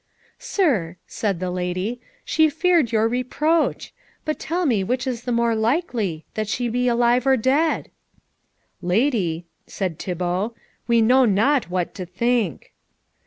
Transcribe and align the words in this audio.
"Sir," 0.39 0.97
said 1.05 1.39
the 1.39 1.51
lady, 1.51 2.01
"she 2.25 2.49
feared 2.49 2.91
your 2.91 3.07
reproach. 3.07 3.93
But 4.25 4.39
tell 4.39 4.65
me 4.65 4.83
which 4.83 5.05
is 5.05 5.25
the 5.25 5.31
more 5.31 5.53
likely, 5.53 6.25
that 6.33 6.47
she 6.47 6.69
be 6.69 6.87
alive 6.87 7.27
or 7.27 7.37
dead?" 7.37 7.91
"Lady," 8.81 9.45
said 9.67 9.99
Thibault, 9.99 10.55
"we 10.87 11.01
know 11.03 11.25
not 11.25 11.69
what 11.69 11.93
to 11.93 12.07
think." 12.07 12.73